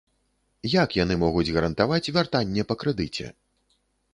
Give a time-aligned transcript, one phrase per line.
[0.75, 3.25] Як яны могуць гарантаваць вяртанне па крэдыце?